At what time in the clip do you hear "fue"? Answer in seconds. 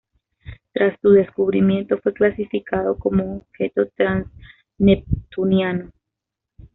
2.01-2.11